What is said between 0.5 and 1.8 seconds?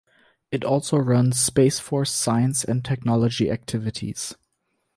It also runs Space